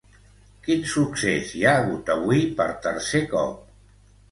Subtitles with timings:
[0.67, 3.73] Quin succés hi ha hagut avui per tercer cop?